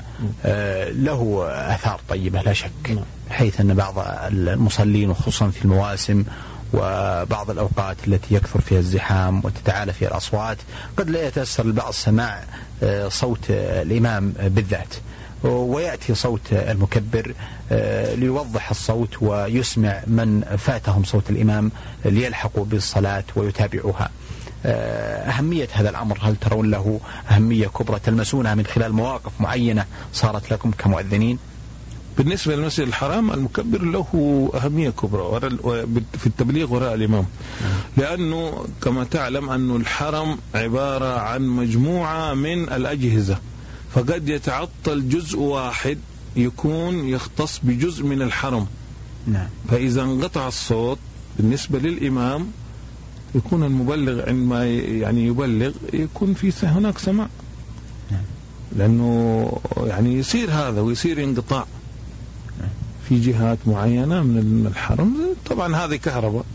آه 0.45 0.89
له 0.89 1.45
آثار 1.75 1.99
طيبة 2.09 2.41
لا 2.41 2.53
شك 2.53 2.71
نعم. 2.89 3.03
حيث 3.29 3.61
أن 3.61 3.73
بعض 3.73 3.93
المصلين 4.27 5.09
وخصوصا 5.09 5.49
في 5.49 5.65
المواسم 5.65 6.23
وبعض 6.73 7.49
الأوقات 7.49 7.97
التي 8.07 8.35
يكثر 8.35 8.61
فيها 8.61 8.79
الزحام 8.79 9.41
وتتعالى 9.45 9.93
فيها 9.93 10.07
الأصوات 10.09 10.57
قد 10.97 11.09
لا 11.09 11.27
يتيسر 11.27 11.65
البعض 11.65 11.93
سماع 11.93 12.43
آه 12.83 13.07
صوت 13.09 13.39
الإمام 13.49 14.33
بالذات. 14.39 14.93
ويأتي 15.43 16.15
صوت 16.15 16.41
المكبر 16.51 17.33
ليوضح 18.15 18.69
الصوت 18.69 19.21
ويسمع 19.21 20.01
من 20.07 20.41
فاتهم 20.57 21.03
صوت 21.03 21.29
الإمام 21.29 21.71
ليلحقوا 22.05 22.65
بالصلاة 22.65 23.23
ويتابعوها. 23.35 24.09
أهمية 24.65 25.67
هذا 25.71 25.89
الأمر. 25.89 26.17
هل 26.21 26.35
ترون 26.35 26.71
له 26.71 26.99
أهمية 27.31 27.67
كبرى 27.67 27.99
تلمسونها 27.99 28.55
من 28.55 28.65
خلال 28.65 28.93
مواقف 28.93 29.31
معينة 29.39 29.85
صارت 30.13 30.53
لكم 30.53 30.71
كمؤذنين؟ 30.71 31.37
بالنسبة 32.17 32.55
للمسجد 32.55 32.87
الحرام 32.87 33.31
المكبر 33.31 33.81
له 33.81 34.49
أهمية 34.53 34.89
كبرى 34.89 35.39
في 36.17 36.27
التبليغ 36.27 36.73
وراء 36.73 36.93
الإمام. 36.93 37.25
لأنه 37.97 38.65
كما 38.81 39.03
تعلم 39.03 39.49
أن 39.49 39.75
الحرم 39.75 40.37
عبارة 40.55 41.19
عن 41.19 41.41
مجموعة 41.41 42.33
من 42.33 42.63
الأجهزة. 42.63 43.37
فقد 43.93 44.29
يتعطل 44.29 45.09
جزء 45.09 45.39
واحد 45.39 45.97
يكون 46.35 47.07
يختص 47.07 47.59
بجزء 47.63 48.03
من 48.03 48.21
الحرم. 48.21 48.67
نعم. 49.27 49.47
فإذا 49.69 50.01
انقطع 50.01 50.47
الصوت 50.47 50.97
بالنسبة 51.37 51.79
للإمام 51.79 52.47
يكون 53.35 53.63
المبلغ 53.63 54.29
عندما 54.29 54.65
يعني 54.65 55.25
يبلغ 55.25 55.71
يكون 55.93 56.33
في 56.33 56.53
هناك 56.63 56.97
سماع. 56.97 57.27
لأنه 58.77 59.51
يعني 59.77 60.17
يصير 60.17 60.51
هذا 60.51 60.81
ويصير 60.81 61.23
انقطاع 61.23 61.65
في 63.09 63.19
جهات 63.19 63.57
معينة 63.67 64.23
من 64.23 64.65
الحرم. 64.71 65.17
طبعا 65.49 65.75
هذه 65.75 65.95
كهرباء 65.95 66.45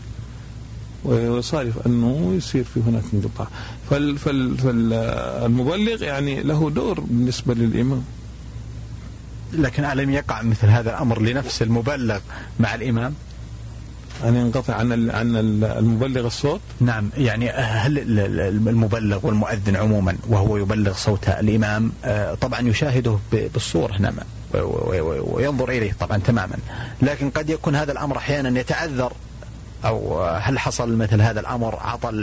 وصارف 1.03 1.87
أنه 1.87 2.33
يصير 2.37 2.63
في 2.63 2.79
هناك 2.79 3.03
انقطاع. 3.13 3.47
فال 3.89 4.17
فال 4.17 4.57
فالمبلغ 4.57 6.03
يعني 6.03 6.43
له 6.43 6.69
دور 6.69 6.99
بالنسبة 6.99 7.53
للإمام. 7.53 8.03
لكن 9.53 9.85
ألم 9.85 10.09
يقع 10.09 10.41
مثل 10.41 10.67
هذا 10.67 10.89
الأمر 10.89 11.21
لنفس 11.21 11.61
المبلغ 11.61 12.19
مع 12.59 12.75
الإمام؟ 12.75 13.13
أن 14.23 14.35
ينقطع 14.35 14.73
عن 14.73 15.09
عن 15.11 15.35
المبلغ 15.63 16.25
الصوت؟ 16.25 16.61
نعم 16.79 17.09
يعني 17.17 17.49
هل 17.49 18.19
المبلغ 18.67 19.27
والمؤذن 19.27 19.75
عموما 19.75 20.17
وهو 20.27 20.57
يبلغ 20.57 20.93
صوت 20.93 21.29
الإمام 21.29 21.91
طبعا 22.41 22.59
يشاهده 22.61 23.17
بالصورة 23.31 23.97
نعم 23.99 24.13
وينظر 24.53 25.69
إليه 25.69 25.93
طبعا 25.99 26.17
تماما 26.17 26.57
لكن 27.01 27.29
قد 27.29 27.49
يكون 27.49 27.75
هذا 27.75 27.91
الأمر 27.91 28.17
أحيانا 28.17 28.59
يتعذر 28.59 29.13
أو 29.85 30.23
هل 30.25 30.59
حصل 30.59 30.97
مثل 30.97 31.21
هذا 31.21 31.39
الأمر 31.39 31.75
عطل 31.81 32.15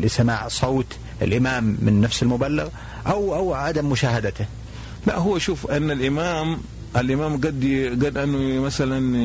لسماع 0.00 0.48
صوت 0.48 0.96
الإمام 1.22 1.76
من 1.82 2.00
نفس 2.00 2.22
المبلغ 2.22 2.68
أو 3.06 3.34
أو 3.34 3.54
عدم 3.54 3.90
مشاهدته 3.90 4.46
لا 5.06 5.18
هو 5.18 5.38
شوف 5.38 5.70
أن 5.70 5.90
الإمام 5.90 6.58
الإمام 6.96 7.36
قد 7.36 7.64
قد 8.02 8.16
أنه 8.18 8.60
مثلا 8.62 9.16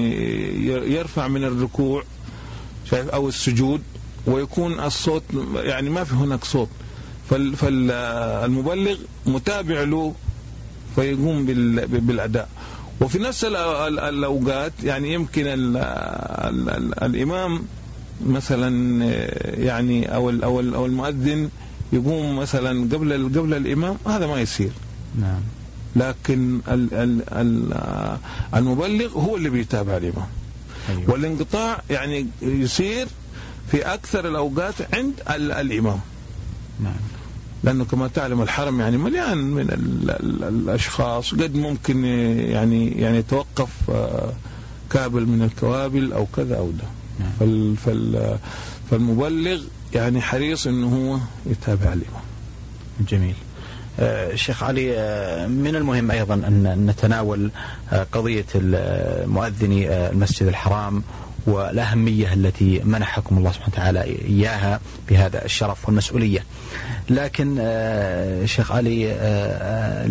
يرفع 0.88 1.28
من 1.28 1.44
الركوع 1.44 2.04
شايف 2.92 3.10
أو 3.10 3.28
السجود 3.28 3.82
ويكون 4.28 4.80
الصوت 4.80 5.24
يعني 5.56 5.90
ما 5.90 6.04
في 6.04 6.16
هناك 6.16 6.44
صوت. 6.44 6.70
فالمبلغ 7.30 8.98
متابع 9.26 9.84
له 9.84 10.14
فيقوم 10.96 11.46
بالأداء. 11.86 12.50
وفي 13.02 13.20
نفس 13.20 13.44
الأوقات 13.44 14.74
يعني 14.84 15.14
يمكن 15.14 15.48
ال 15.48 15.78
ال 15.78 16.70
ال 16.70 17.04
الإمام 17.04 17.62
مثلا 18.26 18.70
يعني 19.44 20.16
أو 20.16 20.30
أو 20.30 20.60
أو 20.60 20.86
المؤذن 20.86 21.50
يقوم 21.94 22.36
مثلا 22.40 22.70
قبل 22.96 23.14
قبل 23.40 23.54
الإمام 23.54 23.98
هذا 24.08 24.28
ما 24.28 24.42
يصير. 24.42 24.72
نعم. 25.22 25.42
لكن 25.96 26.60
ال 26.68 26.94
ال 26.94 27.22
ال 27.32 27.74
المبلغ 28.56 29.14
هو 29.14 29.38
اللي 29.38 29.50
بيتابع 29.50 29.98
الإمام. 29.98 30.28
أيوة. 30.90 31.12
والانقطاع 31.12 31.82
يعني 31.90 32.28
يصير 32.42 33.08
في 33.72 33.82
أكثر 33.94 34.28
الأوقات 34.28 34.74
عند 34.96 35.14
الإمام. 35.30 36.00
نعم. 36.84 36.94
لأنه 37.64 37.86
كما 37.86 38.08
تعلم 38.08 38.42
الحرم 38.42 38.80
يعني 38.80 38.98
مليان 38.98 39.38
من 39.38 39.62
ال 39.62 40.10
ال 40.10 40.44
الأشخاص. 40.44 41.34
قد 41.34 41.56
ممكن 41.56 42.06
يعني 42.06 42.92
يعني 42.92 43.18
يتوقف 43.18 43.70
كابل 44.90 45.26
من 45.26 45.42
الكوابل 45.42 46.14
أو 46.14 46.28
كذا 46.36 46.58
أو 46.58 46.72
ده. 46.72 46.84
نعم. 47.20 47.30
فال 47.40 47.76
فال 47.78 48.38
فالمبلغ 48.92 49.62
يعني 49.94 50.22
حريص 50.22 50.68
إنه 50.68 50.88
هو 50.88 51.20
يتابع 51.52 51.94
الإمام. 51.94 52.24
جميل. 53.10 53.36
آه 53.36 53.49
شيخ 54.36 54.64
علي 54.64 54.98
آه 54.98 55.48
من 55.48 55.76
المهم 55.76 56.12
أيضا 56.12 56.34
أن 56.34 56.86
نتناول 56.90 57.52
آه 57.94 58.08
قضية 58.12 58.46
مؤذني 59.26 60.10
المسجد 60.10 60.48
الحرام 60.48 61.04
والأهمية 61.48 62.34
التي 62.34 62.82
منحكم 62.84 63.38
الله 63.38 63.52
سبحانه 63.52 63.74
وتعالى 63.74 64.02
إياها 64.04 64.80
بهذا 65.10 65.46
الشرف 65.46 65.86
والمسؤولية. 65.86 66.44
لكن 67.10 67.58
آه، 67.60 68.46
شيخ 68.46 68.72
علي 68.72 69.12
آه، 69.12 70.06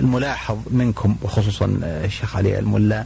الملاحظ 0.00 0.58
منكم 0.70 1.16
وخصوصا 1.22 1.78
الشيخ 1.82 2.36
علي 2.36 2.58
الملا 2.58 3.04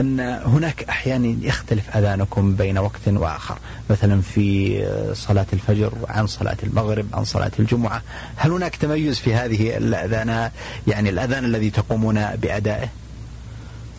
أن 0.00 0.20
هناك 0.20 0.82
أحيانا 0.82 1.36
يختلف 1.46 1.96
أذانكم 1.96 2.54
بين 2.54 2.78
وقت 2.78 3.08
وآخر. 3.08 3.58
مثلا 3.90 4.20
في 4.20 4.78
صلاة 5.14 5.46
الفجر 5.52 5.92
عن 6.08 6.26
صلاة 6.26 6.56
المغرب 6.62 7.06
عن 7.12 7.24
صلاة 7.24 7.52
الجمعة. 7.58 8.02
هل 8.36 8.50
هناك 8.50 8.76
تميز 8.76 9.18
في 9.18 9.34
هذه 9.34 9.76
الأذان 9.76 10.50
يعني 10.86 11.10
الأذان 11.10 11.44
الذي 11.44 11.70
تقومون 11.70 12.26
بأدائه؟ 12.36 12.88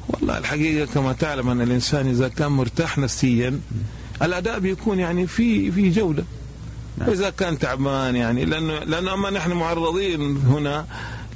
والله 0.10 0.38
الحقيقة 0.38 0.94
كما 0.94 1.14
تعلم 1.14 1.50
أن 1.50 1.62
الإنسان 1.62 2.10
إذا 2.10 2.28
كان 2.28 2.52
مرتاح 2.52 2.98
نفسيا 2.98 3.60
الأداء 4.22 4.60
بيكون 4.60 5.00
يعني 5.00 5.28
في 5.28 5.72
في 5.72 5.90
جودة 5.90 6.24
نعم. 6.98 7.10
وإذا 7.10 7.30
كان 7.30 7.60
تعبان 7.60 8.16
يعني 8.16 8.46
لأنه 8.46 8.80
لأنه 8.80 9.14
أما 9.14 9.30
نحن 9.30 9.52
معرضين 9.52 10.38
هنا 10.38 10.86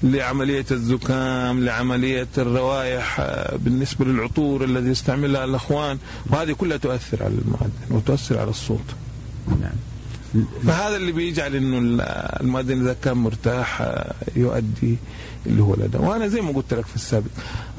لعملية 0.04 0.66
الزكام 0.72 1.66
لعملية 1.66 2.28
الروائح 2.38 3.20
آه، 3.20 3.56
بالنسبة 3.56 4.06
للعطور 4.06 4.64
الذي 4.64 4.90
يستعملها 4.90 5.46
الأخوان 5.46 5.98
وهذه 6.30 6.52
كلها 6.52 6.78
تؤثر 6.78 7.24
على 7.24 7.34
المؤذن 7.34 7.72
وتؤثر 7.90 8.40
على 8.40 8.50
الصوت 8.50 8.86
نعم. 9.48 10.46
فهذا 10.68 10.96
اللي 10.96 11.12
بيجعل 11.12 11.56
إنه 11.56 12.04
المؤذن 12.42 12.82
إذا 12.82 12.96
كان 13.04 13.18
مرتاح 13.18 13.82
آه، 13.82 14.14
يؤدي 14.36 14.98
اللي 15.48 15.64
هو 15.64 15.74
الأذان. 15.74 16.02
وأنا 16.02 16.28
زي 16.28 16.42
ما 16.42 16.52
قلت 16.52 16.74
لك 16.74 16.86
في 16.86 16.96
السابق 16.96 17.30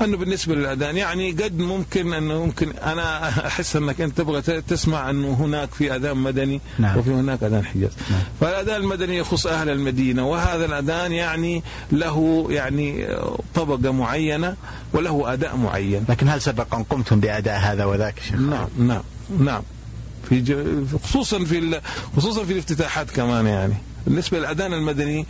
أنه 0.01 0.17
بالنسبة 0.17 0.55
للأذان 0.55 0.97
يعني 0.97 1.31
قد 1.31 1.59
ممكن 1.59 2.13
أنه 2.13 2.45
ممكن 2.45 2.71
أنا 2.71 3.29
أحس 3.29 3.77
أنك 3.77 4.01
أنت 4.01 4.19
تبغى 4.19 4.41
تسمع 4.61 5.11
أنه 5.11 5.33
هناك 5.33 5.71
في 5.75 5.97
أذان 5.97 6.17
مدني 6.17 6.61
نعم. 6.79 6.99
وفي 6.99 7.11
هناك 7.11 7.43
أذان 7.43 7.65
حجاز. 7.65 7.91
نعم. 8.11 8.21
فالأذان 8.41 8.81
المدني 8.81 9.17
يخص 9.17 9.47
أهل 9.47 9.71
المدينة 9.71 10.29
وهذا 10.29 10.65
الأذان 10.65 11.13
يعني 11.13 11.63
له 11.93 12.47
يعني 12.51 13.07
طبقة 13.55 13.93
معينة 13.93 14.57
وله 14.93 15.33
أداء 15.33 15.57
معين. 15.57 16.05
لكن 16.09 16.29
هل 16.29 16.43
سبق 16.43 16.75
أن 16.75 16.83
قمتم 16.83 17.21
بأداء 17.21 17.61
هذا 17.61 17.85
وذاك 17.85 18.15
شيخ؟ 18.21 18.41
نعم 18.41 18.69
نعم 18.79 19.03
نعم. 19.39 19.63
في 20.29 20.65
خصوصا 21.05 21.45
في 21.45 21.81
خصوصا 22.17 22.45
في 22.45 22.53
الافتتاحات 22.53 23.11
كمان 23.11 23.47
يعني. 23.47 23.75
بالنسبة 24.07 24.39
للأذان 24.39 24.73
المدني 24.73 25.27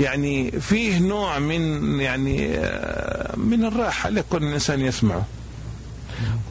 يعني 0.00 0.50
فيه 0.50 0.98
نوع 0.98 1.38
من 1.38 2.00
يعني 2.00 2.58
آه، 2.58 3.36
من 3.36 3.64
الراحة 3.64 4.10
لكل 4.10 4.42
الإنسان 4.42 4.80
يسمعه. 4.80 5.24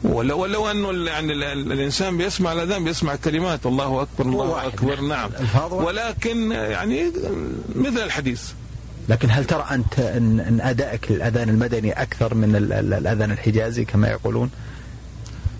ولو 0.04 0.38
ولو 0.38 0.70
أنه 0.70 1.10
يعني 1.10 1.32
الإنسان 1.52 2.16
بيسمع 2.16 2.52
الاذان 2.52 2.84
بيسمع 2.84 3.16
كلمات. 3.16 3.66
الله 3.66 4.02
أكبر 4.02 4.26
الله 4.26 4.66
أكبر. 4.66 5.00
نعم. 5.00 5.30
ولكن 5.70 6.52
يعني 6.52 7.12
مثل 7.74 7.98
الحديث. 7.98 8.42
لكن 9.08 9.30
هل 9.30 9.44
ترى 9.44 9.66
أنت 9.70 9.98
أن, 9.98 10.60
أدائك 10.62 11.10
للأذان 11.12 11.48
المدني 11.48 11.92
أكثر 11.92 12.34
من 12.34 12.56
الأذان 12.56 13.30
الحجازي 13.30 13.84
كما 13.84 14.08
يقولون؟ 14.08 14.50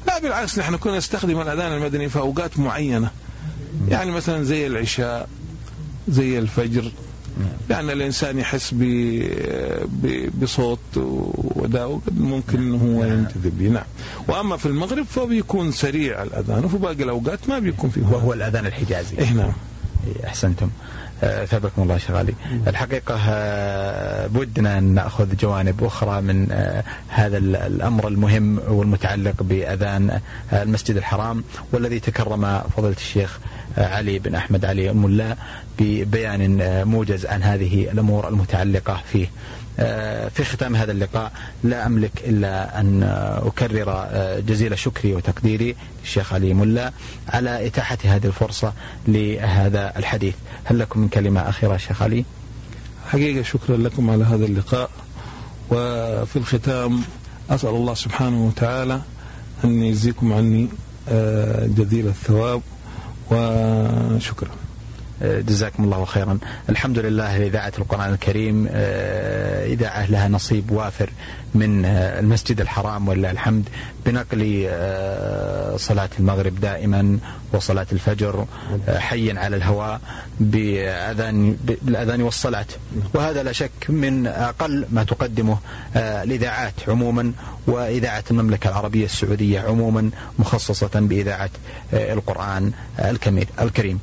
لا 0.06 0.18
بالعكس 0.18 0.58
نحن 0.58 0.76
كنا 0.76 0.96
نستخدم 0.96 1.40
الأذان 1.40 1.72
المدني 1.72 2.08
في 2.08 2.18
أوقات 2.18 2.58
معينة. 2.58 3.10
يعني 3.88 4.10
مثلا 4.10 4.44
زي 4.44 4.66
العشاء 4.66 5.28
زي 6.08 6.38
الفجر. 6.38 6.92
لأن 7.68 7.90
الإنسان 7.90 8.38
يحس 8.38 8.74
بصوت 10.42 10.78
وداء 10.96 12.00
ممكن 12.10 12.58
أنه 12.58 12.76
هو 12.76 13.04
نعم. 13.04 13.18
ينتذب 13.18 13.58
به. 13.58 13.68
نعم. 13.68 13.84
وأما 14.28 14.56
في 14.56 14.66
المغرب 14.66 15.04
فبيكون 15.04 15.72
سريع 15.72 16.22
الأذان 16.22 16.64
وفي 16.64 16.78
باقي 16.78 17.02
الأوقات 17.02 17.48
ما 17.48 17.58
بيكون 17.58 17.90
فيه 17.90 18.02
وهو 18.02 18.32
الأذان 18.32 18.66
الحجازي. 18.66 19.18
إيه 19.18 19.32
نعم. 19.32 19.52
إيه، 20.06 20.26
أحسنتم. 20.26 20.70
ثابكم 21.20 21.82
الله 21.82 21.98
شيخ 21.98 22.10
علي. 22.10 22.34
الحقيقة 22.66 23.18
آه، 23.28 24.26
بودنا 24.26 24.78
أن 24.78 24.84
نأخذ 24.84 25.36
جوانب 25.36 25.84
أخرى 25.84 26.20
من 26.20 26.52
آه، 26.52 26.84
هذا 27.08 27.38
الأمر 27.38 28.08
المهم 28.08 28.58
والمتعلق 28.68 29.42
بأذان 29.42 30.20
آه، 30.52 30.62
المسجد 30.62 30.96
الحرام 30.96 31.44
والذي 31.72 32.00
تكرم 32.00 32.60
فضيلة 32.76 32.96
الشيخ 32.96 33.38
علي 33.78 34.18
بن 34.18 34.34
أحمد 34.34 34.64
علي 34.64 34.90
الملا 34.90 35.36
ببيان 35.78 36.58
موجز 36.88 37.26
عن 37.26 37.42
هذه 37.42 37.90
الأمور 37.92 38.28
المتعلقة 38.28 39.02
فيه. 39.12 39.26
آه، 39.26 39.59
في 40.34 40.44
ختام 40.44 40.76
هذا 40.76 40.92
اللقاء 40.92 41.32
لا 41.64 41.86
أملك 41.86 42.12
إلا 42.24 42.80
أن 42.80 43.02
أكرر 43.42 43.84
آه، 43.88 44.40
جزيل 44.40 44.78
شكري 44.78 45.14
وتقديري 45.14 45.76
للشيخ 46.02 46.32
علي 46.32 46.54
ملا 46.54 46.92
على 47.28 47.66
إتاحة 47.66 47.98
هذه 48.04 48.26
الفرصة 48.26 48.72
لهذا 49.08 49.92
الحديث. 49.96 50.34
هل 50.64 50.78
لكم 50.78 51.00
من 51.00 51.08
كلمة 51.08 51.40
أخيرة 51.40 51.76
شيخ 51.76 52.02
علي؟ 52.02 52.24
حقيقة 53.06 53.42
شكرا 53.42 53.76
لكم 53.76 54.10
على 54.10 54.24
هذا 54.24 54.44
اللقاء. 54.44 54.90
وفي 55.70 56.36
الختام 56.36 57.02
أسأل 57.50 57.68
الله 57.68 57.94
سبحانه 57.94 58.46
وتعالى 58.46 59.00
أن 59.64 59.82
يجزيكم 59.82 60.32
عني 60.32 60.68
آه، 61.08 61.66
جزيل 61.66 62.06
الثواب. 62.06 62.62
وشكرا. 63.30 64.59
جزاكم 65.22 65.84
الله 65.84 66.04
خيرا. 66.04 66.38
الحمد 66.68 66.98
لله 66.98 67.38
لإذاعة 67.38 67.72
القرآن 67.78 68.12
الكريم 68.12 68.68
آه، 68.70 69.66
إذاعة 69.66 70.10
لها 70.10 70.28
نصيب 70.28 70.70
وافر 70.70 71.10
من 71.54 71.84
آه، 71.84 72.20
المسجد 72.20 72.60
الحرام 72.60 73.08
ولله 73.08 73.30
الحمد. 73.30 73.68
بنقل 74.06 74.64
آه، 74.68 75.76
صلاة 75.76 76.08
المغرب 76.18 76.60
دائما 76.60 77.18
وصلاة 77.52 77.86
الفجر 77.92 78.46
حيا 78.88 79.40
على 79.40 79.56
الهواء 79.56 80.00
بأذان 80.40 81.56
بالأذان 81.82 82.22
والصلاة. 82.22 82.66
وهذا 83.14 83.42
لا 83.42 83.52
شك 83.52 83.70
من 83.88 84.26
أقل 84.26 84.86
ما 84.90 85.04
تقدمه 85.04 85.58
الإذاعات 85.96 86.74
عموما 86.88 87.32
وإذاعة 87.66 88.24
المملكة 88.30 88.68
العربية 88.68 89.04
السعودية 89.04 89.60
عموما 89.60 90.10
مخصصة 90.38 90.90
بإذاعة 90.94 91.50
القرآن 91.92 92.72
الكريم. 93.60 94.00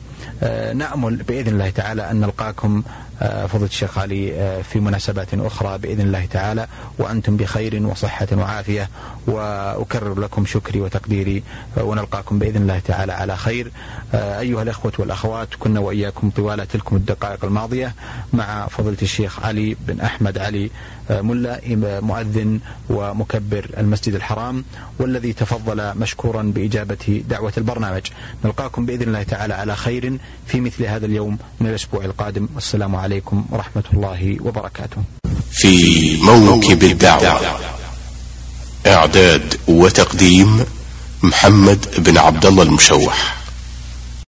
نأمل 0.74 1.16
بإذن 1.16 1.48
الله 1.48 1.70
تعالى 1.70 2.12
أن 2.12 2.20
نلقاكم 2.20 2.84
آه، 2.88 3.07
فضيلة 3.20 3.66
الشيخ 3.66 3.98
علي 3.98 4.34
آه، 4.36 4.62
في 4.62 4.80
مناسبات 4.80 5.34
أخرى 5.34 5.78
بإذن 5.78 6.02
الله 6.02 6.26
تعالى 6.26 6.68
وأنتم 6.98 7.38
بخير 7.38 7.86
وصحة 7.88 8.28
وعافية 8.32 8.90
وأكرر 9.28 10.20
لكم 10.20 10.46
شكري 10.46 10.82
وتقديري 10.82 11.44
ونلقاكم 11.78 12.40
بإذن 12.40 12.62
الله 12.62 12.80
تعالى 12.80 13.14
على 13.14 13.38
خير. 13.38 13.72
أيها 14.14 14.62
الأخوة 14.62 14.92
والأخوات 15.00 15.48
كنا 15.60 15.80
وإياكم 15.80 16.30
طوال 16.30 16.68
تلكم 16.68 16.96
الدقائق 16.96 17.46
الماضية 17.46 17.96
مع 18.34 18.68
فضيلة 18.68 18.98
الشيخ 19.02 19.46
علي 19.46 19.78
بن 19.88 20.02
أحمد 20.02 20.38
علي 20.38 20.70
ملا 21.10 21.60
مؤذن 22.02 22.60
ومكبر 22.90 23.70
المسجد 23.78 24.16
الحرام 24.16 24.64
والذي 25.00 25.34
تفضل 25.34 25.98
مشكورا 25.98 26.42
بإجابة 26.44 27.24
دعوة 27.30 27.54
البرنامج. 27.58 28.02
نلقاكم 28.46 28.86
بإذن 28.86 29.08
الله 29.08 29.24
تعالى 29.24 29.54
على 29.54 29.76
خير 29.76 30.18
في 30.48 30.62
مثل 30.62 30.84
هذا 30.86 31.06
اليوم 31.06 31.38
من 31.60 31.68
الأسبوع 31.70 32.06
القادم. 32.06 32.48
والسلام 32.56 32.96
عليكم 33.08 33.46
ورحمة 33.52 33.84
الله 33.94 34.38
وبركاته. 34.42 35.02
في 35.52 36.18
موكب 36.22 36.84
الدعوة 36.84 37.42
إعداد 38.88 39.60
وتقديم 39.68 40.66
محمد 41.24 41.86
بن 41.98 42.18
عبد 42.18 42.46
الله 42.46 42.64
المشوح. 42.64 43.36